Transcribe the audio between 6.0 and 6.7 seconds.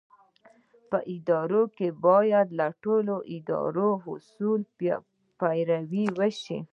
وشي.